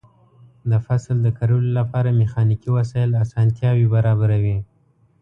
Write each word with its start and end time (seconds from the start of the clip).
د 0.69 0.73
فصل 0.85 1.15
د 1.25 1.27
کرلو 1.37 1.69
لپاره 1.79 2.09
میخانیکي 2.21 2.69
وسایل 2.77 3.11
اسانتیاوې 3.23 3.85
برابروي. 3.95 4.57